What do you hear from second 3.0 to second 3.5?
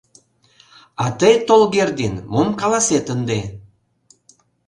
ынде?